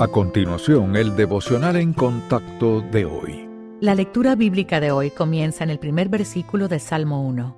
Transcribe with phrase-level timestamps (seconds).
[0.00, 3.48] A continuación, el devocional en contacto de hoy.
[3.80, 7.56] La lectura bíblica de hoy comienza en el primer versículo de Salmo 1.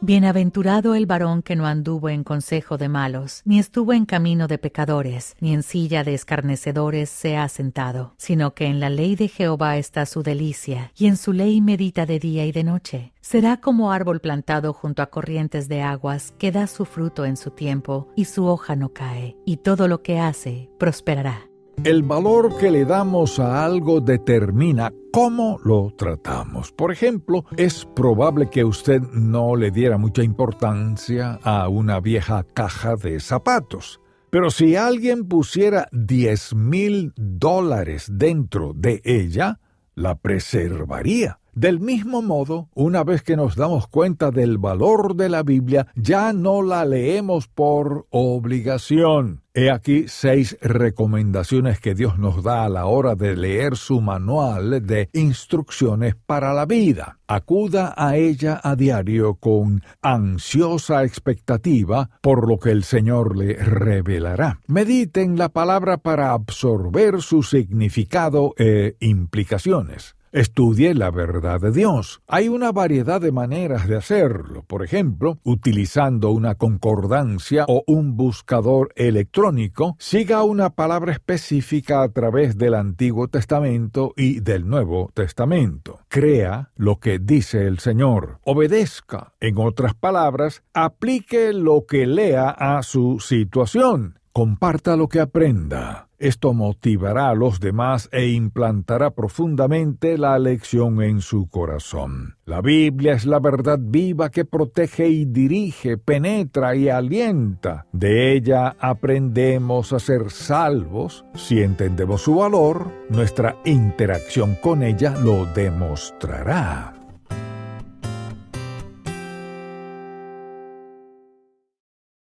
[0.00, 4.58] Bienaventurado el varón que no anduvo en consejo de malos, ni estuvo en camino de
[4.58, 9.28] pecadores, ni en silla de escarnecedores se ha sentado, sino que en la ley de
[9.28, 13.12] Jehová está su delicia, y en su ley medita de día y de noche.
[13.20, 17.52] Será como árbol plantado junto a corrientes de aguas, que da su fruto en su
[17.52, 21.49] tiempo, y su hoja no cae, y todo lo que hace prosperará.
[21.82, 26.72] El valor que le damos a algo determina cómo lo tratamos.
[26.72, 32.96] Por ejemplo, es probable que usted no le diera mucha importancia a una vieja caja
[32.96, 33.98] de zapatos.
[34.28, 39.58] Pero si alguien pusiera 10 mil dólares dentro de ella,
[39.94, 41.39] la preservaría.
[41.60, 46.32] Del mismo modo, una vez que nos damos cuenta del valor de la Biblia, ya
[46.32, 49.42] no la leemos por obligación.
[49.52, 54.86] He aquí seis recomendaciones que Dios nos da a la hora de leer su manual
[54.86, 57.18] de instrucciones para la vida.
[57.26, 64.60] Acuda a ella a diario con ansiosa expectativa por lo que el Señor le revelará.
[64.66, 70.14] Medite en la palabra para absorber su significado e implicaciones.
[70.32, 72.22] Estudie la verdad de Dios.
[72.28, 78.92] Hay una variedad de maneras de hacerlo, por ejemplo, utilizando una concordancia o un buscador
[78.94, 85.98] electrónico, siga una palabra específica a través del Antiguo Testamento y del Nuevo Testamento.
[86.08, 88.38] Crea lo que dice el Señor.
[88.44, 89.32] Obedezca.
[89.40, 94.20] En otras palabras, aplique lo que lea a su situación.
[94.32, 96.09] Comparta lo que aprenda.
[96.20, 102.36] Esto motivará a los demás e implantará profundamente la lección en su corazón.
[102.44, 107.86] La Biblia es la verdad viva que protege y dirige, penetra y alienta.
[107.92, 111.24] De ella aprendemos a ser salvos.
[111.34, 116.99] Si entendemos su valor, nuestra interacción con ella lo demostrará.